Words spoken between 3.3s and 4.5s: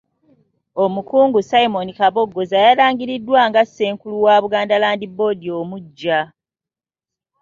nga Ssenkulu wa